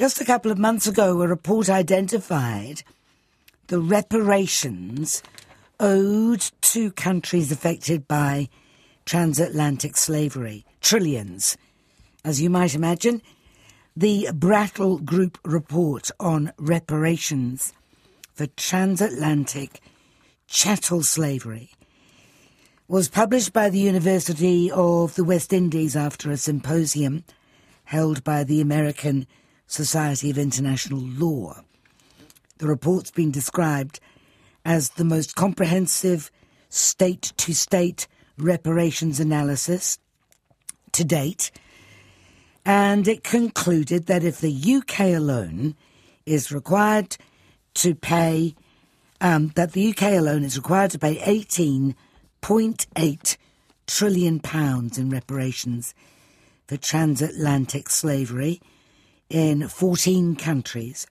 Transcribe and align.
Just 0.00 0.18
a 0.18 0.24
couple 0.24 0.50
of 0.50 0.56
months 0.56 0.86
ago, 0.86 1.20
a 1.20 1.28
report 1.28 1.68
identified 1.68 2.84
the 3.66 3.78
reparations 3.78 5.22
owed 5.78 6.40
to 6.62 6.90
countries 6.92 7.52
affected 7.52 8.08
by 8.08 8.48
transatlantic 9.04 9.98
slavery. 9.98 10.64
Trillions. 10.80 11.58
As 12.24 12.40
you 12.40 12.48
might 12.48 12.74
imagine, 12.74 13.20
the 13.94 14.30
Brattle 14.32 14.96
Group 14.96 15.36
report 15.44 16.10
on 16.18 16.54
reparations 16.56 17.74
for 18.32 18.46
transatlantic 18.46 19.80
chattel 20.46 21.02
slavery 21.02 21.72
was 22.88 23.10
published 23.10 23.52
by 23.52 23.68
the 23.68 23.80
University 23.80 24.70
of 24.70 25.14
the 25.16 25.24
West 25.24 25.52
Indies 25.52 25.94
after 25.94 26.30
a 26.30 26.38
symposium 26.38 27.22
held 27.84 28.24
by 28.24 28.44
the 28.44 28.62
American 28.62 29.26
Society 29.70 30.30
of 30.30 30.36
International 30.36 31.00
Law. 31.00 31.62
The 32.58 32.66
report's 32.66 33.10
been 33.12 33.30
described 33.30 34.00
as 34.64 34.88
the 34.90 35.04
most 35.04 35.36
comprehensive 35.36 36.32
state 36.68 37.32
to 37.36 37.54
state 37.54 38.08
reparations 38.36 39.20
analysis 39.20 40.00
to 40.90 41.04
date, 41.04 41.52
and 42.64 43.06
it 43.06 43.22
concluded 43.22 44.06
that 44.06 44.24
if 44.24 44.40
the 44.40 44.52
UK 44.52 45.14
alone 45.16 45.76
is 46.26 46.50
required 46.50 47.16
to 47.74 47.94
pay, 47.94 48.56
um, 49.20 49.52
that 49.54 49.70
the 49.72 49.90
UK 49.90 50.02
alone 50.18 50.42
is 50.42 50.56
required 50.56 50.90
to 50.90 50.98
pay 50.98 51.14
18.8 51.18 53.36
trillion 53.86 54.40
pounds 54.40 54.98
in 54.98 55.10
reparations 55.10 55.94
for 56.66 56.76
transatlantic 56.76 57.88
slavery 57.88 58.60
in 59.30 59.68
14 59.68 60.34
countries. 60.36 61.06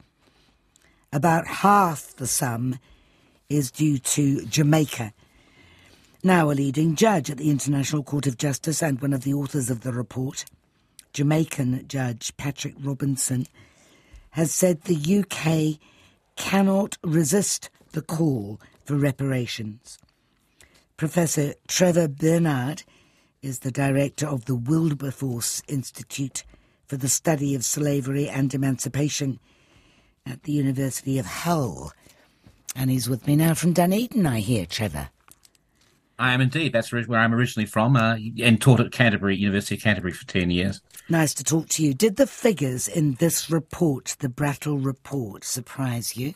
About 1.11 1.47
half 1.47 2.15
the 2.17 2.27
sum 2.27 2.77
is 3.49 3.71
due 3.71 3.97
to 3.97 4.45
Jamaica. 4.45 5.13
Now 6.21 6.51
a 6.51 6.53
leading 6.53 6.95
judge 6.95 7.31
at 7.31 7.37
the 7.37 7.49
International 7.49 8.03
Court 8.03 8.27
of 8.27 8.37
Justice 8.37 8.83
and 8.83 9.01
one 9.01 9.13
of 9.13 9.23
the 9.23 9.33
authors 9.33 9.69
of 9.69 9.81
the 9.81 9.93
report, 9.93 10.45
Jamaican 11.13 11.87
Judge 11.87 12.35
Patrick 12.35 12.75
Robinson, 12.79 13.47
has 14.31 14.53
said 14.53 14.81
the 14.81 15.23
UK 15.23 15.79
cannot 16.35 16.97
resist 17.03 17.69
the 17.93 18.01
call 18.01 18.59
for 18.83 18.95
reparations. 18.95 19.97
Professor 20.97 21.53
Trevor 21.67 22.09
Burnard 22.09 22.83
is 23.41 23.59
the 23.59 23.71
director 23.71 24.27
of 24.27 24.45
the 24.45 24.55
Wilberforce 24.55 25.63
Institute 25.69 26.43
for 26.89 26.97
the 26.97 27.07
Study 27.07 27.55
of 27.55 27.63
Slavery 27.63 28.27
and 28.27 28.53
Emancipation 28.53 29.39
at 30.25 30.43
the 30.43 30.51
University 30.51 31.17
of 31.17 31.25
Hull 31.25 31.93
and 32.75 32.89
he's 32.89 33.09
with 33.09 33.27
me 33.27 33.35
now 33.35 33.53
from 33.53 33.73
Dunedin, 33.73 34.25
I 34.25 34.39
hear, 34.39 34.65
Trevor. 34.65 35.09
I 36.17 36.33
am 36.33 36.41
indeed. 36.41 36.73
That's 36.73 36.91
where 36.91 37.19
I'm 37.19 37.33
originally 37.33 37.65
from 37.65 37.95
uh, 37.95 38.17
and 38.41 38.61
taught 38.61 38.81
at 38.81 38.91
Canterbury, 38.91 39.37
University 39.37 39.75
of 39.75 39.81
Canterbury 39.81 40.11
for 40.11 40.25
10 40.25 40.51
years. 40.51 40.81
Nice 41.07 41.33
to 41.35 41.43
talk 41.43 41.69
to 41.69 41.83
you. 41.83 41.93
Did 41.93 42.17
the 42.17 42.27
figures 42.27 42.87
in 42.87 43.13
this 43.15 43.49
report, 43.49 44.15
the 44.19 44.29
Brattle 44.29 44.77
report, 44.77 45.43
surprise 45.45 46.17
you? 46.17 46.33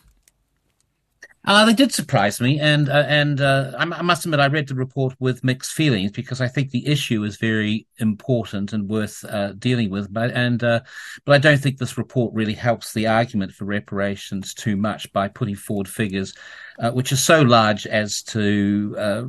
Uh, 1.46 1.66
they 1.66 1.74
did 1.74 1.92
surprise 1.92 2.40
me, 2.40 2.58
and 2.58 2.88
uh, 2.88 3.04
and 3.06 3.40
uh, 3.40 3.72
I, 3.78 3.82
I, 3.82 4.02
must 4.02 4.24
admit 4.24 4.40
I 4.40 4.46
read 4.46 4.66
the 4.66 4.74
report 4.74 5.14
with 5.18 5.44
mixed 5.44 5.72
feelings 5.72 6.12
because 6.12 6.40
I 6.40 6.48
think 6.48 6.70
the 6.70 6.86
issue 6.86 7.22
is 7.24 7.36
very 7.36 7.86
important 7.98 8.72
and 8.72 8.88
worth 8.88 9.22
uh, 9.26 9.52
dealing 9.52 9.90
with. 9.90 10.10
But 10.10 10.30
and 10.30 10.64
uh, 10.64 10.80
but 11.26 11.34
I 11.34 11.38
don't 11.38 11.60
think 11.60 11.76
this 11.76 11.98
report 11.98 12.32
really 12.32 12.54
helps 12.54 12.94
the 12.94 13.08
argument 13.08 13.52
for 13.52 13.66
reparations 13.66 14.54
too 14.54 14.76
much 14.76 15.12
by 15.12 15.28
putting 15.28 15.54
forward 15.54 15.88
figures 15.88 16.32
uh, 16.78 16.92
which 16.92 17.12
are 17.12 17.16
so 17.16 17.42
large 17.42 17.86
as 17.86 18.22
to 18.22 19.28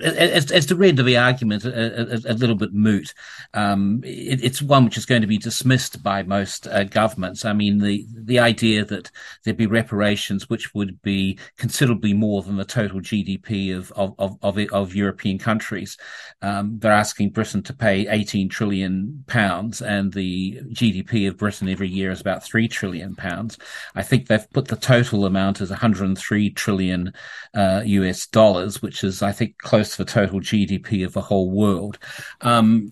as 0.00 0.66
to 0.66 0.76
render 0.76 1.02
the 1.02 1.16
argument 1.16 1.64
a, 1.64 2.14
a, 2.28 2.32
a 2.32 2.34
little 2.34 2.56
bit 2.56 2.72
moot, 2.72 3.14
um, 3.54 4.00
it, 4.04 4.42
it's 4.42 4.60
one 4.60 4.84
which 4.84 4.98
is 4.98 5.06
going 5.06 5.20
to 5.20 5.28
be 5.28 5.38
dismissed 5.38 6.02
by 6.02 6.22
most 6.22 6.66
uh, 6.66 6.84
governments. 6.84 7.44
I 7.44 7.52
mean, 7.52 7.78
the 7.78 8.04
the 8.12 8.40
idea 8.40 8.84
that 8.84 9.10
there'd 9.42 9.56
be 9.56 9.66
reparations 9.66 10.50
which 10.50 10.74
would 10.74 11.00
be 11.02 11.38
considerably 11.58 12.12
more 12.12 12.42
than 12.42 12.56
the 12.56 12.64
total 12.64 13.00
GDP 13.00 13.76
of 13.76 13.92
of 13.92 14.14
of, 14.18 14.36
of, 14.42 14.58
of 14.72 14.94
European 14.94 15.38
countries. 15.38 15.96
Um, 16.42 16.78
they're 16.80 16.92
asking 16.92 17.30
Britain 17.30 17.62
to 17.62 17.72
pay 17.72 18.08
18 18.08 18.48
trillion 18.48 19.24
pounds, 19.28 19.80
and 19.80 20.12
the 20.12 20.60
GDP 20.72 21.28
of 21.28 21.36
Britain 21.36 21.68
every 21.68 21.88
year 21.88 22.10
is 22.10 22.20
about 22.20 22.42
three 22.42 22.66
trillion 22.66 23.14
pounds. 23.14 23.58
I 23.94 24.02
think 24.02 24.26
they've 24.26 24.50
put 24.50 24.68
the 24.68 24.76
total 24.76 25.24
amount 25.24 25.60
as 25.60 25.70
103 25.70 26.50
trillion 26.50 27.12
uh, 27.54 27.82
US 27.84 28.26
dollars, 28.26 28.82
which 28.82 29.04
is 29.04 29.22
I 29.22 29.30
think 29.30 29.58
close 29.58 29.83
to 29.90 29.98
the 29.98 30.10
total 30.10 30.40
GDP 30.40 31.04
of 31.04 31.12
the 31.12 31.20
whole 31.20 31.50
world. 31.50 31.98
Um, 32.40 32.90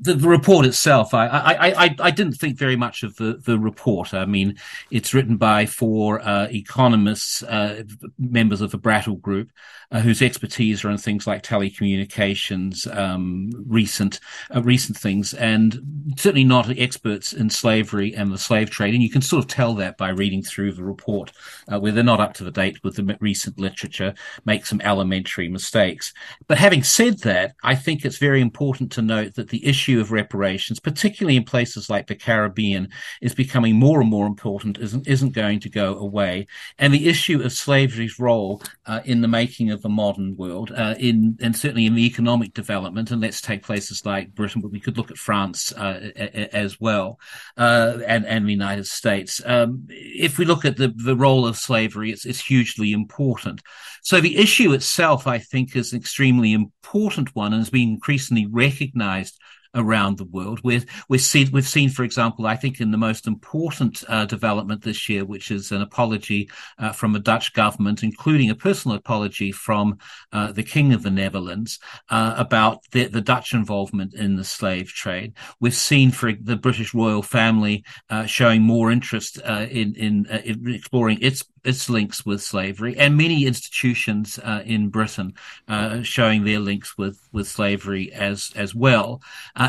the, 0.00 0.14
the, 0.14 0.28
report 0.28 0.64
itself, 0.64 1.12
I, 1.12 1.26
I, 1.26 1.84
I, 1.84 1.96
I, 1.98 2.10
didn't 2.12 2.34
think 2.34 2.56
very 2.56 2.76
much 2.76 3.02
of 3.02 3.16
the, 3.16 3.40
the 3.44 3.58
report. 3.58 4.14
I 4.14 4.26
mean, 4.26 4.56
it's 4.92 5.12
written 5.12 5.36
by 5.36 5.66
four 5.66 6.20
uh, 6.20 6.46
economists, 6.50 7.42
uh, 7.42 7.82
members 8.16 8.60
of 8.60 8.70
the 8.70 8.78
Brattle 8.78 9.16
Group, 9.16 9.50
uh, 9.90 10.00
whose 10.00 10.22
expertise 10.22 10.84
are 10.84 10.90
in 10.90 10.98
things 10.98 11.26
like 11.26 11.42
telecommunications, 11.42 12.94
um, 12.96 13.50
recent 13.66 14.20
uh, 14.54 14.62
recent 14.62 14.96
things, 14.96 15.34
and 15.34 16.14
certainly 16.16 16.44
not 16.44 16.70
experts 16.78 17.32
in 17.32 17.50
slavery 17.50 18.14
and 18.14 18.30
the 18.30 18.38
slave 18.38 18.70
trade. 18.70 18.94
And 18.94 19.02
you 19.02 19.10
can 19.10 19.22
sort 19.22 19.44
of 19.44 19.48
tell 19.48 19.74
that 19.76 19.96
by 19.96 20.10
reading 20.10 20.42
through 20.42 20.72
the 20.72 20.84
report, 20.84 21.32
uh, 21.72 21.80
where 21.80 21.90
they're 21.90 22.04
not 22.04 22.20
up 22.20 22.34
to 22.34 22.44
the 22.44 22.50
date 22.50 22.84
with 22.84 22.96
the 22.96 23.16
recent 23.20 23.58
literature, 23.58 24.14
make 24.44 24.66
some 24.66 24.80
elementary 24.82 25.48
mistakes. 25.48 26.07
But 26.46 26.58
having 26.58 26.82
said 26.82 27.18
that, 27.20 27.54
I 27.62 27.74
think 27.74 28.04
it's 28.04 28.18
very 28.18 28.40
important 28.40 28.92
to 28.92 29.02
note 29.02 29.34
that 29.34 29.48
the 29.48 29.64
issue 29.66 30.00
of 30.00 30.12
reparations, 30.12 30.80
particularly 30.80 31.36
in 31.36 31.44
places 31.44 31.90
like 31.90 32.06
the 32.06 32.14
Caribbean, 32.14 32.88
is 33.20 33.34
becoming 33.34 33.76
more 33.76 34.00
and 34.00 34.10
more 34.10 34.26
important, 34.26 34.78
isn't, 34.78 35.06
isn't 35.06 35.32
going 35.32 35.60
to 35.60 35.68
go 35.68 35.96
away. 35.96 36.46
And 36.78 36.92
the 36.92 37.08
issue 37.08 37.42
of 37.42 37.52
slavery's 37.52 38.18
role 38.18 38.62
uh, 38.86 39.00
in 39.04 39.20
the 39.20 39.28
making 39.28 39.70
of 39.70 39.82
the 39.82 39.88
modern 39.88 40.36
world, 40.36 40.72
uh, 40.74 40.94
in 40.98 41.36
and 41.40 41.56
certainly 41.56 41.86
in 41.86 41.94
the 41.94 42.06
economic 42.06 42.54
development, 42.54 43.10
and 43.10 43.20
let's 43.20 43.40
take 43.40 43.62
places 43.62 44.04
like 44.04 44.34
Britain, 44.34 44.60
but 44.60 44.70
we 44.70 44.80
could 44.80 44.96
look 44.96 45.10
at 45.10 45.18
France 45.18 45.72
uh, 45.72 46.10
as 46.52 46.80
well, 46.80 47.18
uh, 47.56 47.98
and, 48.06 48.26
and 48.26 48.46
the 48.46 48.52
United 48.52 48.86
States. 48.86 49.40
Um, 49.44 49.86
if 49.88 50.38
we 50.38 50.44
look 50.44 50.64
at 50.64 50.76
the, 50.76 50.88
the 50.88 51.16
role 51.16 51.46
of 51.46 51.56
slavery, 51.56 52.10
it's, 52.10 52.24
it's 52.24 52.40
hugely 52.40 52.92
important. 52.92 53.62
So 54.02 54.20
the 54.20 54.38
issue 54.38 54.72
itself, 54.72 55.26
I 55.26 55.38
think, 55.38 55.76
is 55.76 55.92
extremely 55.98 56.52
important 56.52 57.34
one 57.34 57.52
and 57.52 57.60
has 57.60 57.70
been 57.70 57.90
increasingly 57.90 58.46
recognized 58.46 59.38
around 59.78 60.18
the 60.18 60.24
world. 60.24 60.60
We're, 60.62 60.84
we're 61.08 61.18
seen, 61.18 61.50
we've 61.52 61.66
seen, 61.66 61.88
for 61.90 62.02
example, 62.02 62.46
I 62.46 62.56
think 62.56 62.80
in 62.80 62.90
the 62.90 62.98
most 62.98 63.26
important 63.26 64.02
uh, 64.08 64.26
development 64.26 64.82
this 64.82 65.08
year, 65.08 65.24
which 65.24 65.50
is 65.50 65.72
an 65.72 65.80
apology 65.80 66.50
uh, 66.78 66.92
from 66.92 67.14
a 67.14 67.18
Dutch 67.18 67.54
government, 67.54 68.02
including 68.02 68.50
a 68.50 68.54
personal 68.54 68.96
apology 68.96 69.52
from 69.52 69.98
uh, 70.32 70.52
the 70.52 70.62
King 70.62 70.92
of 70.92 71.02
the 71.02 71.10
Netherlands 71.10 71.78
uh, 72.10 72.34
about 72.36 72.82
the, 72.90 73.06
the, 73.06 73.20
Dutch 73.20 73.52
involvement 73.52 74.14
in 74.14 74.36
the 74.36 74.44
slave 74.44 74.88
trade. 74.88 75.34
We've 75.60 75.74
seen 75.74 76.10
for 76.10 76.32
the 76.32 76.56
British 76.56 76.94
royal 76.94 77.22
family 77.22 77.84
uh, 78.10 78.26
showing 78.26 78.62
more 78.62 78.90
interest 78.90 79.38
uh, 79.44 79.66
in, 79.70 79.94
in, 79.94 80.26
in 80.44 80.74
exploring 80.74 81.18
its 81.20 81.44
its 81.64 81.90
links 81.90 82.24
with 82.24 82.42
slavery, 82.42 82.96
and 82.96 83.16
many 83.16 83.44
institutions 83.46 84.38
uh, 84.42 84.62
in 84.64 84.88
Britain 84.88 85.34
uh, 85.68 86.02
showing 86.02 86.44
their 86.44 86.58
links 86.58 86.96
with, 86.96 87.28
with 87.32 87.46
slavery 87.46 88.12
as 88.12 88.52
as 88.56 88.74
well, 88.74 89.20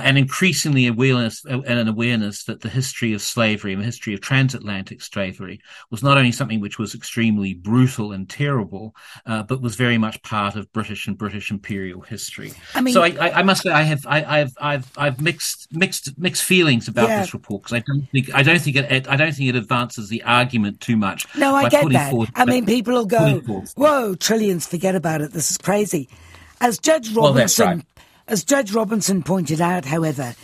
and 0.04 0.18
increasingly 0.18 0.88
awareness 0.88 1.46
uh, 1.46 1.62
and 1.62 1.80
an 1.80 1.88
awareness 1.88 2.44
that 2.46 2.62
the 2.62 2.70
history 2.70 3.14
of 3.14 3.22
slavery 3.22 3.74
and 3.74 3.82
the 3.82 3.86
history 3.86 4.14
of 4.14 4.22
transatlantic 4.22 5.02
slavery 5.02 5.62
was 5.90 6.04
not 6.04 6.18
only 6.18 6.32
something 6.32 6.60
which 6.60 6.80
was 6.80 6.96
extremely 6.96 7.54
brutal 7.54 8.12
and 8.12 8.30
terrible, 8.30 8.96
uh, 9.26 9.44
but 9.44 9.62
was 9.62 9.76
very 9.76 9.98
much 9.98 10.22
part 10.24 10.56
of 10.56 10.72
British 10.74 11.08
and 11.08 11.18
British 11.18 11.52
imperial 11.52 12.02
history. 12.02 12.54
I 12.76 12.82
mean, 12.82 12.94
so 12.94 13.04
I, 13.04 13.16
I, 13.20 13.32
I 13.40 13.44
must 13.44 13.64
say 13.64 13.72
I 13.72 13.84
have 13.84 14.06
I, 14.06 14.40
have 14.40 14.54
I've 14.60 14.92
I've 14.98 15.22
mixed 15.22 15.68
mixed 15.72 16.18
mixed 16.18 16.44
feelings 16.44 16.88
about 16.88 17.10
yeah. 17.10 17.22
this 17.22 17.34
report 17.34 17.64
because 17.64 17.78
I 17.78 17.84
don't 17.86 18.10
think 18.12 18.34
I 18.34 18.44
don't 18.44 18.62
think 18.62 18.76
it 18.76 19.08
I 19.08 19.16
don't 19.16 19.34
think 19.34 19.50
it 19.50 19.56
advances 19.56 20.10
the 20.10 20.24
argument 20.24 20.82
too 20.82 20.98
much. 20.98 21.26
No, 21.36 21.56
I 21.56 21.70
get 21.70 21.90
that. 21.90 22.32
I 22.36 22.46
mean, 22.46 22.66
people 22.66 22.94
will 22.94 23.06
go, 23.06 23.40
"Whoa, 23.76 24.16
trillions! 24.16 24.68
Forget 24.68 24.96
about 24.96 25.22
it. 25.22 25.32
This 25.32 25.52
is 25.52 25.58
crazy." 25.58 26.10
As 26.62 26.78
Judge 26.78 27.14
Robinson, 27.14 27.66
well, 27.66 27.76
right. 27.76 27.86
As 28.30 28.44
Judge 28.44 28.74
Robinson 28.74 29.24
pointed 29.24 29.60
out, 29.60 29.86
however, 29.86 30.36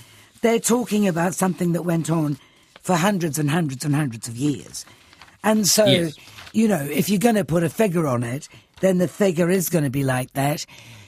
they're 0.41 0.59
talking 0.59 1.07
about 1.07 1.33
something 1.33 1.71
that 1.73 1.83
went 1.83 2.09
on 2.09 2.37
for 2.81 2.95
hundreds 2.95 3.39
and 3.39 3.49
hundreds 3.49 3.85
and 3.85 3.95
hundreds 3.95 4.27
of 4.27 4.35
years, 4.35 4.85
and 5.43 5.65
so 5.65 5.85
yes. 5.85 6.15
you 6.51 6.67
know, 6.67 6.81
if 6.81 7.09
you're 7.09 7.19
going 7.19 7.35
to 7.35 7.45
put 7.45 7.63
a 7.63 7.69
figure 7.69 8.07
on 8.07 8.23
it, 8.23 8.49
then 8.81 8.97
the 8.97 9.07
figure 9.07 9.49
is 9.49 9.69
going 9.69 9.83
to 9.83 9.89
be 9.89 10.03
like 10.03 10.33
that. 10.33 10.65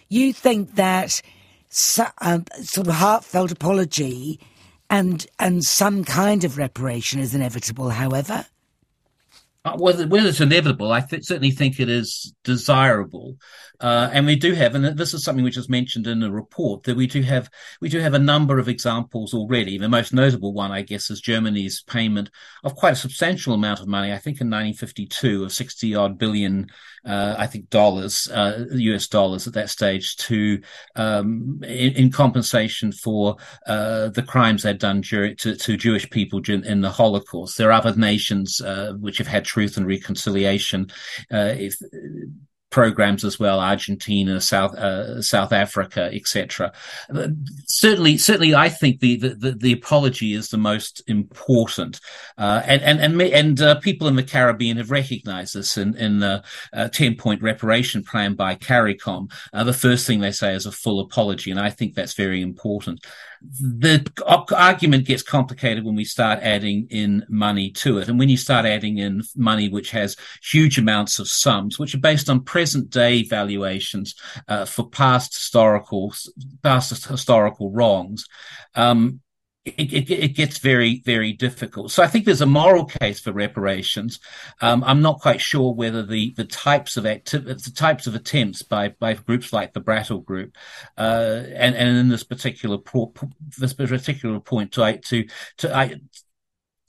You 0.10 0.32
think 0.32 0.76
that 0.76 1.22
um, 2.22 2.46
sort 2.62 2.88
of 2.88 2.94
heartfelt 2.94 3.52
apology 3.52 4.40
and 4.90 5.26
and 5.40 5.64
some 5.64 6.04
kind 6.04 6.44
of 6.44 6.58
reparation 6.58 7.20
is 7.20 7.36
inevitable. 7.36 7.90
However, 7.90 8.46
whether, 9.76 10.08
whether 10.08 10.30
it's 10.30 10.42
inevitable, 10.42 10.92
I 10.92 11.02
th- 11.02 11.26
certainly 11.26 11.52
think 11.52 11.80
it 11.80 11.90
is 11.90 12.34
desirable, 12.44 13.36
uh, 13.80 14.10
and 14.12 14.26
we 14.26 14.36
do 14.36 14.54
have, 14.54 14.76
and 14.76 14.98
this 14.98 15.14
is 15.14 15.24
something 15.24 15.44
which 15.44 15.58
is 15.58 15.70
mentioned 15.70 16.08
in 16.08 16.20
the 16.20 16.32
report 16.32 16.84
that 16.84 16.96
we 16.96 17.08
do 17.08 17.22
have, 17.22 17.50
we 17.82 17.90
do 17.90 18.00
have 18.00 18.14
a 18.14 18.20
number 18.20 18.60
of 18.60 18.70
examples 18.70 19.34
already. 19.34 19.78
The 19.78 19.90
most 19.90 20.14
notable 20.14 20.54
one, 20.54 20.72
I 20.72 20.82
guess, 20.82 21.10
is 21.10 21.22
Germany's 21.22 21.84
payment 21.84 22.30
of 22.64 22.76
quite 22.76 22.94
a 22.94 22.98
substantial 22.98 23.54
amount 23.54 23.80
of 23.80 23.88
money. 23.88 24.12
I 24.12 24.18
think 24.18 24.42
in 24.42 24.48
1952 24.48 25.44
of 25.44 25.52
60 25.52 25.96
odd 25.96 26.18
billion, 26.18 26.68
uh, 27.06 27.36
I 27.38 27.48
think 27.48 27.70
dollars, 27.70 28.28
US 28.32 29.06
uh, 29.06 29.08
dollars 29.12 29.48
at 29.48 29.54
that 29.54 29.70
stage, 29.70 30.16
to 30.18 30.62
um, 30.96 31.62
in, 31.64 31.94
in, 31.94 32.12
compensation 32.12 32.92
for 32.92 33.38
uh, 33.66 34.10
the 34.10 34.24
crimes 34.24 34.64
they'd 34.64 34.78
done 34.78 35.02
to, 35.02 35.56
to, 35.56 35.78
Jewish 35.78 36.10
people 36.10 36.42
in 36.48 36.82
the 36.82 36.92
Holocaust. 36.92 37.58
There 37.58 37.70
are 37.70 37.74
other 37.74 37.96
nations 37.96 38.62
uh, 38.62 38.94
which 39.00 39.18
have 39.20 39.28
had 39.28 39.46
truth 39.46 39.78
and 39.78 39.88
reconciliation 39.88 40.88
uh, 41.32 41.54
if, 41.58 41.76
programs 42.70 43.24
as 43.24 43.40
well, 43.40 43.60
Argentina, 43.60 44.42
South 44.42 44.76
uh, 44.76 45.22
South 45.22 45.54
Africa, 45.54 46.10
etc. 46.14 46.72
Certainly, 47.66 48.18
certainly, 48.18 48.54
I 48.54 48.70
think 48.70 49.00
the, 49.00 49.18
the 49.18 49.52
the 49.52 49.74
apology 49.74 50.34
is 50.34 50.50
the 50.50 50.58
most 50.58 51.02
important, 51.08 52.00
uh, 52.38 52.62
and 52.66 52.82
and 52.82 53.00
and 53.00 53.22
and 53.22 53.62
uh, 53.62 53.80
people 53.80 54.08
in 54.08 54.16
the 54.16 54.24
Caribbean 54.24 54.78
have 54.78 54.92
recognised 54.92 55.54
this 55.54 55.78
in 55.78 55.96
in 55.96 56.20
the 56.20 56.44
uh, 56.74 56.90
ten 56.90 57.16
point 57.16 57.42
reparation 57.42 58.04
plan 58.04 58.34
by 58.34 58.56
CARICOM. 58.56 59.32
Uh, 59.54 59.64
the 59.64 59.74
first 59.74 60.06
thing 60.06 60.20
they 60.20 60.32
say 60.32 60.54
is 60.54 60.66
a 60.66 60.72
full 60.72 61.00
apology, 61.00 61.52
and 61.52 61.60
I 61.60 61.70
think 61.70 61.94
that's 61.94 62.14
very 62.14 62.42
important 62.42 63.06
the 63.42 64.06
argument 64.56 65.06
gets 65.06 65.24
complicated 65.24 65.84
when 65.84 65.96
we 65.96 66.04
start 66.04 66.40
adding 66.42 66.88
in 66.90 67.26
money 67.30 67.72
to 67.72 68.00
it. 68.00 68.08
And 68.08 68.20
when 68.20 68.30
you 68.30 68.38
start 68.38 68.66
adding 68.66 68.98
in 68.98 69.24
money 69.36 69.70
which 69.70 69.92
has 69.92 70.16
huge 70.42 70.78
amounts 70.78 71.20
of 71.20 71.28
sums, 71.28 71.80
which 71.80 71.96
are 71.96 72.00
based 72.00 72.30
on 72.30 72.44
present 72.44 72.90
day 72.90 73.24
valuations 73.24 74.16
uh, 74.48 74.66
for 74.66 74.90
past 74.90 75.34
historical, 75.34 76.14
past 76.64 77.08
historical 77.08 77.72
wrongs, 77.72 78.26
um, 78.76 79.22
it, 79.78 79.94
it, 79.94 80.10
it, 80.12 80.36
gets 80.36 80.60
very, 80.60 81.02
very 81.06 81.34
difficult. 81.34 81.92
So 81.92 82.04
I 82.04 82.08
think 82.08 82.26
there's 82.26 82.42
a 82.42 82.46
moral 82.46 82.86
case 82.86 83.20
for 83.20 83.32
reparations. 83.32 84.20
Um, 84.62 84.84
I'm 84.84 85.02
not 85.02 85.20
quite 85.20 85.42
sure 85.42 85.74
whether 85.74 86.04
the, 86.04 86.34
the 86.36 86.46
types 86.46 86.98
of 86.98 87.06
activities, 87.06 87.64
the 87.64 87.72
types 87.72 88.08
of 88.08 88.16
attempts 88.16 88.62
by, 88.62 88.90
by 88.90 89.14
groups 89.14 89.52
like 89.52 89.74
the 89.74 89.80
Brattle 89.80 90.20
Group, 90.20 90.56
uh, 90.98 91.44
and, 91.54 91.76
and 91.76 91.98
in 91.98 92.10
this 92.10 92.24
particular, 92.24 92.78
this 93.58 93.74
particular 93.74 94.40
point 94.40 94.72
to, 94.74 94.98
to, 94.98 95.26
to, 95.58 96.00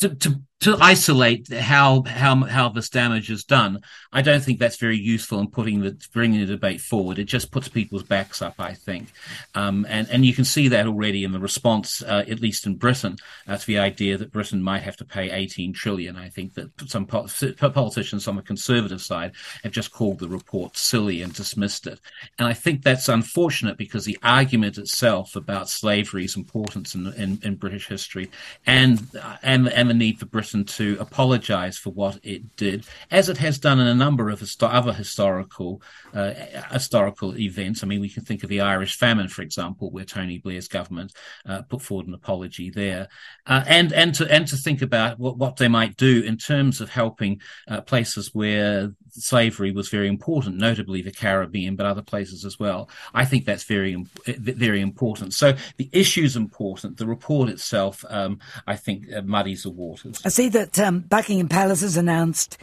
to, 0.01 0.15
to 0.15 0.43
to 0.61 0.77
isolate 0.81 1.53
how 1.53 2.03
how 2.03 2.35
how 2.45 2.69
this 2.69 2.89
damage 2.89 3.31
is 3.31 3.45
done, 3.45 3.81
I 4.13 4.23
don't 4.23 4.43
think 4.43 4.59
that's 4.59 4.77
very 4.77 4.99
useful 4.99 5.39
in 5.39 5.51
putting 5.51 5.81
the 5.83 5.97
bringing 6.13 6.41
the 6.41 6.47
debate 6.47 6.81
forward. 6.81 7.21
It 7.21 7.25
just 7.25 7.53
puts 7.53 7.69
people's 7.69 8.03
backs 8.03 8.43
up, 8.43 8.55
I 8.59 8.75
think, 8.75 9.13
um, 9.55 9.87
and 9.89 10.09
and 10.11 10.25
you 10.25 10.35
can 10.35 10.45
see 10.45 10.67
that 10.69 10.87
already 10.87 11.23
in 11.23 11.31
the 11.31 11.39
response, 11.39 12.03
uh, 12.03 12.25
at 12.29 12.41
least 12.41 12.67
in 12.67 12.75
Britain, 12.75 13.19
uh, 13.47 13.57
to 13.57 13.67
the 13.67 13.79
idea 13.79 14.19
that 14.19 14.33
Britain 14.33 14.61
might 14.61 14.83
have 14.83 14.97
to 14.97 15.05
pay 15.05 15.31
18 15.31 15.75
trillion. 15.75 16.17
I 16.17 16.29
think 16.29 16.55
that 16.55 16.71
some 16.89 17.07
politicians 17.07 18.27
on 18.27 18.35
the 18.35 18.43
conservative 18.43 19.01
side 19.01 19.33
have 19.63 19.73
just 19.73 19.93
called 19.93 20.19
the 20.19 20.29
report 20.29 20.77
silly 20.77 21.23
and 21.23 21.33
dismissed 21.33 21.87
it, 21.87 22.01
and 22.37 22.49
I 22.49 22.53
think 22.53 22.83
that's 22.83 23.09
unfortunate 23.09 23.77
because 23.77 24.05
the 24.05 24.19
argument 24.25 24.77
itself 24.77 25.37
about 25.37 25.69
slavery's 25.69 26.37
importance 26.37 26.97
in, 26.97 27.07
in, 27.15 27.39
in 27.45 27.55
British 27.55 27.87
history 27.87 28.29
and 28.67 29.09
and 29.45 29.69
and 29.69 29.89
the 29.89 29.95
need 29.95 30.19
for 30.19 30.27
Britain 30.27 30.48
To 30.53 30.97
apologise 30.99 31.77
for 31.79 31.91
what 31.91 32.19
it 32.23 32.57
did, 32.57 32.87
as 33.11 33.29
it 33.29 33.37
has 33.39 33.59
done 33.59 33.81
in 33.81 33.87
a 33.87 33.95
number 33.95 34.31
of 34.31 34.41
histo- 34.41 34.73
other 34.73 34.93
historical 34.93 35.83
uh, 36.15 36.33
historical 36.71 37.37
events. 37.39 37.83
I 37.83 37.87
mean, 37.87 38.01
we 38.01 38.09
can 38.09 38.25
think 38.25 38.43
of 38.43 38.49
the 38.49 38.63
Irish 38.63 38.97
famine, 38.97 39.29
for 39.29 39.43
example, 39.43 39.91
where 39.91 40.05
Tony 40.05 40.39
Blair's 40.39 40.69
government 40.69 41.13
uh, 41.47 41.63
put 41.63 41.83
forward 41.83 42.07
an 42.07 42.15
apology 42.15 42.71
there, 42.71 43.09
uh, 43.47 43.63
and 43.67 43.93
and 43.93 44.15
to 44.15 44.33
and 44.33 44.47
to 44.49 44.57
think 44.57 44.81
about 44.81 45.19
what, 45.19 45.37
what 45.37 45.57
they 45.57 45.69
might 45.69 45.97
do 45.97 46.23
in 46.23 46.39
terms 46.39 46.81
of 46.81 46.89
helping 46.89 47.41
uh, 47.69 47.81
places 47.83 48.35
where 48.35 48.93
slavery 49.21 49.71
was 49.71 49.89
very 49.89 50.09
important, 50.09 50.57
notably 50.57 51.03
the 51.03 51.13
Caribbean, 51.13 51.77
but 51.77 51.87
other 51.87 52.03
places 52.03 52.45
as 52.45 52.59
well. 52.59 52.89
I 53.15 53.25
think 53.25 53.45
that's 53.45 53.65
very 53.65 54.05
very 54.27 54.81
important. 54.81 55.35
So 55.35 55.55
the 55.77 55.89
issue 55.93 56.23
is 56.23 56.37
important. 56.37 56.99
The 56.99 57.07
report 57.07 57.49
itself, 57.49 58.05
um, 58.09 58.39
I 58.67 58.77
think, 58.77 59.13
uh, 59.13 59.23
muddies 59.23 59.63
the 59.63 59.71
waters 59.71 60.21
I 60.25 60.29
see 60.29 60.49
that 60.51 60.79
um, 60.79 61.01
Buckingham 61.01 61.49
Palace 61.49 61.81
has 61.81 61.97
announced 61.97 62.59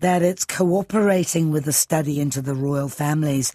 that 0.00 0.22
it's 0.22 0.44
cooperating 0.44 1.50
with 1.50 1.64
the 1.64 1.72
study 1.72 2.20
into 2.20 2.42
the 2.42 2.54
royal 2.54 2.88
family's 2.88 3.52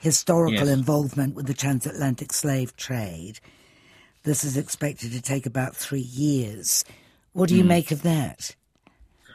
historical 0.00 0.66
yes. 0.66 0.68
involvement 0.68 1.34
with 1.34 1.46
the 1.46 1.54
transatlantic 1.54 2.32
slave 2.32 2.76
trade. 2.76 3.40
This 4.24 4.44
is 4.44 4.56
expected 4.56 5.12
to 5.12 5.22
take 5.22 5.46
about 5.46 5.76
three 5.76 6.00
years. 6.00 6.84
What 7.32 7.48
do 7.48 7.56
you 7.56 7.64
mm. 7.64 7.68
make 7.68 7.90
of 7.90 8.02
that? 8.02 8.56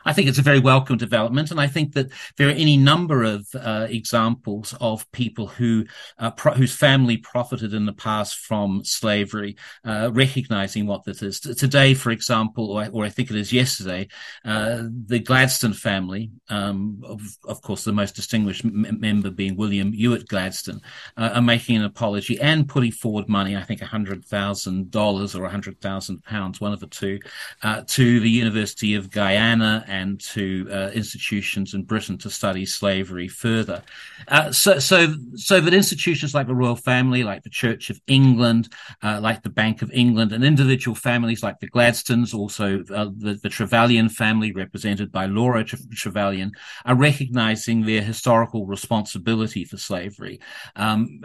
I 0.06 0.14
think 0.14 0.28
it's 0.28 0.40
a 0.40 0.44
very 0.44 0.60
welcome 0.60 0.98
development, 0.98 1.52
and 1.52 1.60
I 1.60 1.68
think 1.68 1.94
that 1.94 2.12
there 2.38 2.48
are 2.48 2.52
any 2.52 2.78
number 2.78 3.24
of 3.24 3.48
uh, 3.56 3.88
examples 3.90 4.74
of 4.80 5.10
people 5.12 5.48
who 5.48 5.86
uh, 6.18 6.32
pro- 6.32 6.54
whose 6.54 6.74
family 6.74 7.18
profited 7.18 7.74
in 7.74 7.86
the 7.86 7.94
past 7.94 8.38
from 8.38 8.84
slavery, 8.84 9.56
uh, 9.86 10.10
recognizing 10.14 10.86
what 10.86 11.04
this 11.04 11.22
is. 11.22 11.40
Today, 11.40 11.94
for 11.94 12.12
example, 12.12 12.72
or, 12.72 12.88
or 12.92 13.06
I 13.06 13.10
think 13.10 13.30
it 13.30 13.38
is 13.38 13.54
yesterday, 13.54 14.08
uh, 14.46 14.84
the 15.06 15.20
Gladstone 15.20 15.74
family, 15.74 16.32
um, 16.50 17.02
of, 17.04 17.22
of, 17.46 17.62
course, 17.62 17.84
the 17.84 17.92
most 17.92 18.16
distinguished 18.16 18.66
m- 18.66 18.98
member 19.00 19.30
being 19.32 19.56
William 19.56 19.92
Ewart 19.94 20.28
Gladstone, 20.28 20.82
uh, 21.18 21.32
are 21.36 21.42
making 21.42 21.78
an 21.78 21.84
apology 21.84 22.40
and 22.40 22.68
putting 22.68 22.92
forward 22.92 23.28
money. 23.28 23.56
I 23.56 23.64
think 23.64 23.82
hundred 23.82 24.26
thousand 24.26 24.92
dollars 24.92 25.36
or 25.36 25.48
hundred 25.48 25.82
thousand 25.82 26.24
pounds, 26.24 26.62
one 26.62 26.74
of 26.74 26.80
the 26.80 26.88
two, 26.88 27.20
uh, 27.64 27.84
to 27.88 28.20
the 28.20 28.30
University 28.30 28.96
of 28.96 29.12
Guyana 29.12 29.86
and 29.90 30.22
to 30.22 30.68
uh, 30.72 30.92
institutions 30.94 31.74
in 31.74 31.84
Britain 31.84 32.18
to 32.20 32.30
study 32.30 32.66
slavery 32.66 33.28
further. 33.28 33.82
Uh, 34.28 34.52
so, 34.52 34.80
so, 34.80 35.14
so 35.36 35.60
that 35.60 35.74
institutions 35.74 36.34
like 36.34 36.48
the 36.48 36.56
royal 36.56 36.76
family, 36.76 37.24
like 37.24 37.44
the 37.44 37.50
Church 37.50 37.90
of 37.90 38.00
England, 38.08 38.70
uh, 39.02 39.20
like 39.22 39.42
the 39.42 39.50
Bank 39.50 39.82
of 39.82 39.92
England, 39.92 40.32
and 40.32 40.44
individual 40.44 40.96
families 40.96 41.44
like 41.44 41.60
the 41.60 41.68
Gladstones, 41.68 42.34
also 42.34 42.84
uh, 42.94 43.10
the, 43.18 43.40
the 43.42 43.50
Trevelyan 43.50 44.10
family, 44.10 44.52
represented 44.52 45.12
by 45.12 45.26
Laura 45.26 45.64
Trevelyan, 45.64 46.52
are 46.86 46.96
recognizing 46.96 47.86
their 47.86 48.02
historical 48.02 48.66
responsibility 48.66 49.66
for 49.66 49.78
slavery. 49.78 50.40
Um, 50.76 51.22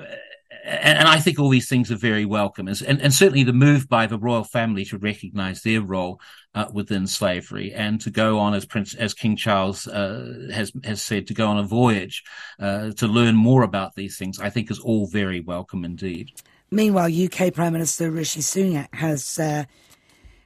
and, 0.65 0.99
and, 0.99 1.09
I 1.09 1.21
think 1.21 1.39
all 1.39 1.51
these 1.51 1.69
things 1.69 1.93
are 1.93 1.97
very 1.97 2.25
welcome, 2.25 2.69
and, 2.69 2.83
and, 2.83 3.13
certainly 3.13 3.45
the 3.45 3.53
move 3.53 3.87
by 3.87 4.07
the 4.07 4.19
royal 4.19 4.45
family 4.45 4.85
to 4.87 4.99
recognise 4.99 5.61
their 5.61 5.83
role 5.83 6.21
uh, 6.55 6.67
within 6.73 7.07
slavery 7.07 7.73
and 7.75 8.01
to 8.01 8.11
go 8.11 8.39
on 8.39 8.55
as 8.55 8.65
Prince 8.65 8.95
as 8.95 9.13
King 9.13 9.37
Charles 9.37 9.87
uh, 9.87 10.49
has 10.53 10.73
has 10.83 11.03
said 11.03 11.27
to 11.27 11.35
go 11.35 11.49
on 11.49 11.59
a 11.59 11.63
voyage 11.65 12.25
uh, 12.59 12.93
to 12.93 13.07
learn 13.07 13.37
more 13.37 13.63
about 13.63 13.95
these 13.95 14.17
things. 14.17 14.41
I 14.41 14.49
think 14.49 14.71
is 14.71 14.79
all 14.79 15.07
very 15.07 15.41
welcome 15.41 15.85
indeed. 15.85 16.31
Meanwhile, 16.71 17.11
UK 17.13 17.53
Prime 17.53 17.75
Minister 17.75 18.11
Rishi 18.11 18.41
Sunak 18.41 18.95
has 18.95 19.39
uh, 19.39 19.65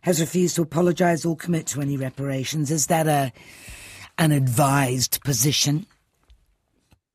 has 0.01 0.21
refused 0.21 0.57
to 0.57 0.63
apologise 0.63 1.25
or 1.25 1.37
commit 1.37 1.67
to 1.69 1.81
any 1.81 1.97
reparations. 1.97 2.73
Is 2.73 2.89
that 2.89 3.07
a 3.07 3.33
an 4.19 4.33
advised 4.33 5.23
position? 5.23 5.87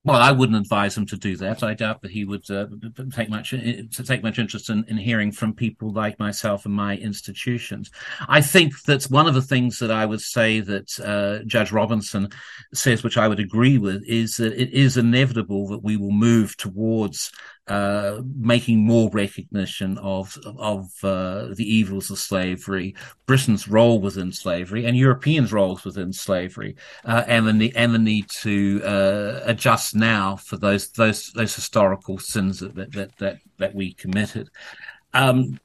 Well, 0.06 0.22
I 0.22 0.34
wouldn't 0.34 0.58
advise 0.58 0.98
him 0.98 1.06
to 1.08 1.18
do 1.18 1.38
that. 1.38 1.64
I 1.64 1.76
doubt 1.76 2.02
that 2.02 2.12
he 2.12 2.26
would 2.26 2.50
uh, 2.52 2.68
take 3.14 3.30
much 3.30 3.52
to 3.52 4.04
take 4.04 4.22
much 4.22 4.38
interest 4.38 4.70
in, 4.70 4.84
in 4.90 4.98
hearing 4.98 5.32
from 5.32 5.54
people 5.54 5.94
like 5.94 6.20
myself 6.20 6.66
and 6.66 6.74
my 6.74 6.98
institutions. 6.98 7.90
I 8.28 8.42
think 8.42 8.74
that 8.84 9.04
one 9.04 9.28
of 9.28 9.34
the 9.34 9.42
things 9.42 9.80
that 9.80 9.92
I 9.92 10.06
would 10.06 10.20
say 10.20 10.60
that 10.60 11.00
uh, 11.00 11.46
Judge 11.46 11.72
Robinson 11.72 12.28
says, 12.74 13.02
which 13.02 13.18
I 13.18 13.30
would 13.30 13.40
agree 13.40 13.78
with, 13.78 14.04
is 14.06 14.36
that 14.36 14.52
it 14.62 14.74
is 14.74 14.98
inevitable 14.98 15.70
that 15.70 15.84
we 15.84 15.96
will 15.96 16.12
move 16.12 16.58
towards 16.58 17.32
uh, 17.68 18.22
making 18.36 18.86
more 18.86 19.10
recognition 19.12 19.98
of 20.00 20.38
of 20.58 20.92
uh, 21.04 21.48
the 21.56 21.64
evils 21.64 22.12
of 22.12 22.20
slavery, 22.20 22.96
Britain's 23.26 23.68
role 23.68 24.02
within 24.02 24.32
slavery, 24.32 24.86
and 24.86 24.98
Europeans' 24.98 25.54
roles 25.54 25.86
within 25.86 26.12
slavery, 26.12 26.76
uh, 27.06 27.24
and 27.28 27.62
the 27.62 27.74
and 27.76 27.94
the 27.94 28.00
need 28.00 28.30
to 28.42 28.82
uh, 28.84 29.40
adjust 29.46 29.96
now 29.96 30.36
for 30.36 30.58
those 30.58 30.90
those 30.92 31.32
those 31.32 31.56
historical 31.56 32.18
sins 32.18 32.60
that 32.60 32.92
that 32.92 33.18
that 33.18 33.38
that 33.58 33.74
we 33.74 33.94
committed. 33.94 34.50
Um, 35.14 35.60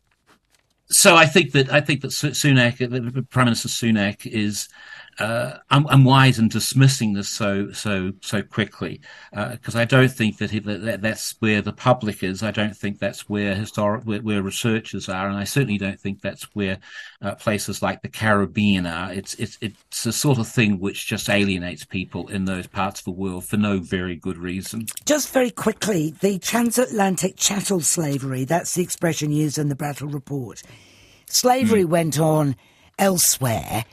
so 0.91 1.17
I 1.17 1.27
think 1.27 1.53
that 1.53 1.73
I 1.73 1.81
think 1.81 2.03
that 2.03 2.13
Sunak, 2.13 3.29
Prime 3.31 3.47
Minister 3.47 3.69
Sunak, 3.69 4.25
is 4.25 4.69
uh, 5.19 5.59
I'm, 5.71 5.87
I'm, 5.89 6.05
wise 6.05 6.39
in 6.39 6.49
dismissing 6.49 7.15
this 7.15 7.29
so 7.29 7.73
so 7.73 8.13
so 8.21 8.43
quickly 8.43 9.01
because 9.33 9.75
uh, 9.75 9.81
I 9.81 9.85
don't 9.85 10.11
think 10.11 10.39
that, 10.39 10.51
he, 10.51 10.61
that, 10.61 11.03
that's 11.03 11.35
where 11.41 11.61
the 11.61 11.73
public 11.73 12.23
is. 12.23 12.43
I 12.43 12.53
don't 12.53 12.77
think 12.77 13.01
that's 13.01 13.29
where 13.29 13.55
historic 13.55 14.05
where, 14.05 14.23
where 14.23 14.43
researchers 14.43 15.09
are, 15.09 15.29
and 15.29 15.37
I 15.37 15.45
certainly 15.45 15.79
don't 15.79 15.99
think 15.99 16.21
that's 16.21 16.45
where 16.55 16.79
uh, 17.21 17.35
places 17.35 17.83
like 17.83 18.03
the 18.03 18.09
Caribbean 18.09 18.87
are. 18.87 19.13
It's 19.13 19.35
it's 19.35 19.59
it's 19.61 20.07
a 20.07 20.13
sort 20.13 20.39
of 20.39 20.47
thing 20.47 20.79
which 20.79 21.07
just 21.07 21.29
alienates 21.29 21.85
people 21.85 22.29
in 22.29 22.45
those 22.45 22.69
parts 22.69 23.01
of 23.01 23.05
the 23.05 23.11
world 23.11 23.45
for 23.45 23.57
no 23.57 23.79
very 23.79 24.15
good 24.15 24.39
reason. 24.39 24.87
Just 25.05 25.33
very 25.33 25.51
quickly, 25.51 26.15
the 26.21 26.39
transatlantic 26.39 27.37
chattel 27.37 27.81
slavery—that's 27.81 28.75
the 28.75 28.83
expression 28.83 29.33
used 29.33 29.59
in 29.59 29.69
the 29.69 29.77
Brattle 29.77 30.09
Report. 30.09 30.63
Slavery 31.27 31.85
mm. 31.85 31.89
went 31.89 32.21
on 32.21 32.55
elsewhere 32.99 33.85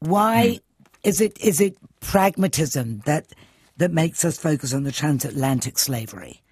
why 0.00 0.58
mm. 0.58 0.60
is 1.04 1.20
it 1.20 1.40
is 1.40 1.60
it 1.60 1.76
pragmatism 2.00 3.02
that 3.06 3.26
that 3.76 3.92
makes 3.92 4.24
us 4.24 4.38
focus 4.38 4.74
on 4.74 4.82
the 4.82 4.92
transatlantic 4.92 5.78
slavery? 5.78 6.42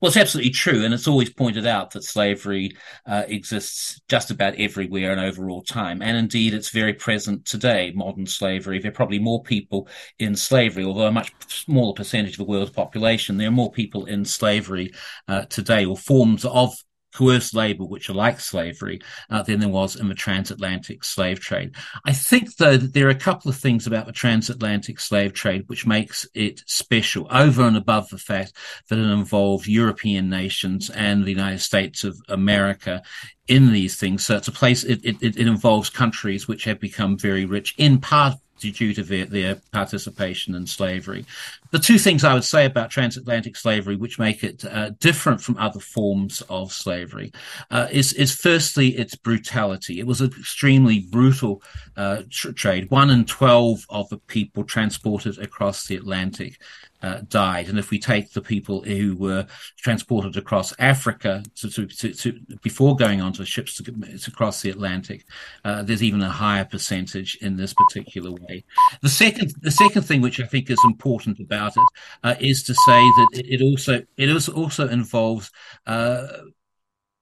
Well, 0.00 0.08
it's 0.08 0.16
absolutely 0.16 0.50
true, 0.50 0.84
and 0.84 0.92
it's 0.92 1.06
always 1.06 1.30
pointed 1.30 1.66
out 1.66 1.92
that 1.92 2.02
slavery 2.02 2.76
uh, 3.06 3.22
exists 3.28 4.00
just 4.08 4.30
about 4.30 4.56
everywhere 4.56 5.12
and 5.12 5.20
over 5.20 5.48
all 5.48 5.62
time, 5.62 6.02
and 6.02 6.16
indeed 6.16 6.54
it's 6.54 6.70
very 6.70 6.92
present 6.92 7.44
today. 7.44 7.92
Modern 7.94 8.26
slavery, 8.26 8.78
there 8.78 8.90
are 8.90 8.94
probably 8.94 9.20
more 9.20 9.42
people 9.42 9.88
in 10.18 10.34
slavery, 10.34 10.84
although 10.84 11.06
a 11.06 11.12
much 11.12 11.32
smaller 11.46 11.94
percentage 11.94 12.32
of 12.32 12.38
the 12.38 12.44
world's 12.44 12.72
population. 12.72 13.36
There 13.36 13.48
are 13.48 13.52
more 13.52 13.70
people 13.70 14.06
in 14.06 14.24
slavery 14.24 14.92
uh, 15.28 15.44
today, 15.46 15.84
or 15.84 15.96
forms 15.96 16.44
of 16.44 16.74
coerced 17.16 17.54
labor, 17.54 17.84
which 17.84 18.10
are 18.10 18.14
like 18.14 18.40
slavery, 18.40 19.00
uh, 19.30 19.42
than 19.42 19.60
there 19.60 19.68
was 19.68 19.96
in 19.96 20.08
the 20.08 20.14
transatlantic 20.14 21.02
slave 21.02 21.40
trade. 21.40 21.74
I 22.04 22.12
think, 22.12 22.56
though, 22.56 22.76
that 22.76 22.92
there 22.92 23.06
are 23.06 23.10
a 23.10 23.14
couple 23.14 23.48
of 23.50 23.56
things 23.56 23.86
about 23.86 24.06
the 24.06 24.12
transatlantic 24.12 25.00
slave 25.00 25.32
trade 25.32 25.64
which 25.66 25.86
makes 25.86 26.26
it 26.34 26.62
special, 26.66 27.26
over 27.30 27.62
and 27.62 27.76
above 27.76 28.08
the 28.10 28.18
fact 28.18 28.52
that 28.88 28.98
it 28.98 29.10
involved 29.10 29.66
European 29.66 30.28
nations 30.28 30.90
and 30.90 31.24
the 31.24 31.30
United 31.30 31.60
States 31.60 32.04
of 32.04 32.18
America 32.28 33.02
in 33.48 33.72
these 33.72 33.96
things. 33.96 34.26
So 34.26 34.36
it's 34.36 34.48
a 34.48 34.52
place, 34.52 34.84
it, 34.84 35.00
it, 35.04 35.16
it 35.22 35.36
involves 35.38 35.88
countries 35.88 36.46
which 36.46 36.64
have 36.64 36.80
become 36.80 37.16
very 37.16 37.46
rich 37.46 37.74
in 37.78 38.00
part 38.00 38.34
due 38.58 38.94
to 38.94 39.02
their, 39.02 39.26
their, 39.26 39.56
participation 39.72 40.54
in 40.54 40.66
slavery. 40.66 41.24
The 41.70 41.78
two 41.78 41.98
things 41.98 42.24
I 42.24 42.34
would 42.34 42.44
say 42.44 42.64
about 42.64 42.90
transatlantic 42.90 43.56
slavery, 43.56 43.96
which 43.96 44.18
make 44.18 44.42
it 44.42 44.64
uh, 44.64 44.90
different 45.00 45.40
from 45.40 45.56
other 45.58 45.80
forms 45.80 46.42
of 46.48 46.72
slavery, 46.72 47.32
uh, 47.70 47.88
is, 47.90 48.12
is 48.14 48.34
firstly 48.34 48.96
its 48.96 49.14
brutality. 49.14 49.98
It 50.00 50.06
was 50.06 50.20
an 50.20 50.32
extremely 50.38 51.00
brutal 51.10 51.62
uh, 51.96 52.22
tr- 52.30 52.52
trade. 52.52 52.90
One 52.90 53.10
in 53.10 53.24
12 53.24 53.84
of 53.90 54.08
the 54.08 54.18
people 54.18 54.64
transported 54.64 55.38
across 55.38 55.86
the 55.86 55.96
Atlantic 55.96 56.58
uh, 57.02 57.20
died. 57.28 57.68
And 57.68 57.78
if 57.78 57.90
we 57.90 57.98
take 57.98 58.32
the 58.32 58.40
people 58.40 58.82
who 58.82 59.16
were 59.16 59.46
transported 59.78 60.36
across 60.36 60.72
Africa 60.78 61.42
to, 61.56 61.70
to, 61.70 62.12
to, 62.12 62.40
before 62.62 62.96
going 62.96 63.20
onto 63.20 63.44
ships 63.44 63.76
to, 63.76 64.30
cross 64.30 64.62
the 64.62 64.70
Atlantic, 64.70 65.24
uh, 65.64 65.82
there's 65.82 66.02
even 66.02 66.22
a 66.22 66.30
higher 66.30 66.64
percentage 66.64 67.36
in 67.40 67.56
this 67.56 67.74
particular 67.74 68.30
way. 68.30 68.64
The 69.02 69.08
second, 69.08 69.54
the 69.60 69.70
second 69.70 70.02
thing 70.02 70.20
which 70.20 70.40
I 70.40 70.46
think 70.46 70.70
is 70.70 70.80
important 70.84 71.40
about 71.40 71.72
it 71.76 71.88
uh, 72.24 72.34
is 72.40 72.62
to 72.64 72.74
say 72.74 73.00
that 73.00 73.28
it, 73.34 73.60
it 73.60 73.62
also 73.62 74.02
it 74.16 74.48
also 74.48 74.88
involves 74.88 75.50
uh, 75.86 76.26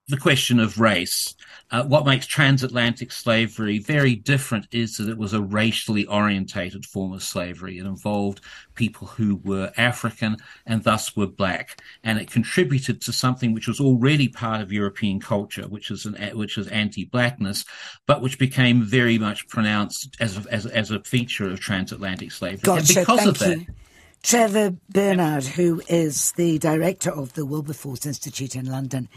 the 0.07 0.17
question 0.17 0.59
of 0.59 0.79
race. 0.79 1.33
Uh, 1.71 1.83
what 1.83 2.05
makes 2.05 2.27
transatlantic 2.27 3.11
slavery 3.11 3.79
very 3.79 4.15
different 4.15 4.67
is 4.71 4.97
that 4.97 5.09
it 5.09 5.17
was 5.17 5.33
a 5.33 5.41
racially 5.41 6.05
orientated 6.05 6.85
form 6.85 7.11
of 7.11 7.23
slavery. 7.23 7.79
It 7.79 7.85
involved 7.85 8.41
people 8.75 9.07
who 9.07 9.37
were 9.43 9.73
African 9.75 10.37
and 10.67 10.83
thus 10.83 11.15
were 11.15 11.25
black, 11.25 11.81
and 12.03 12.19
it 12.19 12.29
contributed 12.29 13.01
to 13.01 13.11
something 13.11 13.53
which 13.53 13.67
was 13.67 13.79
already 13.79 14.27
part 14.27 14.61
of 14.61 14.71
European 14.71 15.19
culture, 15.19 15.67
which 15.67 15.89
is 15.89 16.05
an 16.05 16.15
which 16.37 16.59
is 16.59 16.67
anti-blackness, 16.67 17.65
but 18.05 18.21
which 18.21 18.37
became 18.37 18.83
very 18.83 19.17
much 19.17 19.47
pronounced 19.47 20.15
as 20.19 20.37
a, 20.37 20.53
as, 20.53 20.67
as 20.67 20.91
a 20.91 20.99
feature 21.01 21.49
of 21.49 21.59
transatlantic 21.59 22.31
slavery. 22.31 22.61
Gotcha, 22.61 22.99
and 22.99 23.07
because 23.07 23.19
thank 23.19 23.29
of 23.29 23.39
that. 23.39 23.59
You. 23.59 23.65
Trevor 24.25 24.75
Burnard, 24.89 25.45
who 25.45 25.83
is 25.87 26.31
the 26.31 26.57
director 26.57 27.11
of 27.11 27.33
the 27.33 27.45
Wilberforce 27.45 28.07
Institute 28.07 28.55
in 28.55 28.65
London, 28.65 29.07